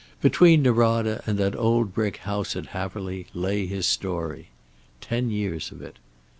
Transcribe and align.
Between 0.19 0.63
Norada 0.63 1.21
and 1.27 1.37
that 1.37 1.55
old 1.55 1.93
brick 1.93 2.17
house 2.17 2.55
at 2.55 2.69
Haverly 2.73 3.27
lay 3.35 3.67
his 3.67 3.85
story. 3.85 4.47
Ten 4.99 5.29
years 5.29 5.71
of 5.71 5.79
it. 5.83 5.97